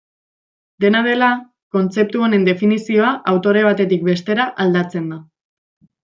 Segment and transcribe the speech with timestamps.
[0.85, 1.27] Dena dela,
[1.77, 5.21] kontzeptu honen definizioa autore batetik bestera aldatzen da.